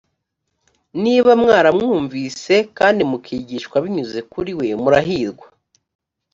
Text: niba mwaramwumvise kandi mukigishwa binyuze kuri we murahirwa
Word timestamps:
niba 1.03 1.31
mwaramwumvise 1.41 2.55
kandi 2.77 3.01
mukigishwa 3.09 3.75
binyuze 3.83 4.19
kuri 4.31 4.51
we 4.59 4.67
murahirwa 4.81 5.47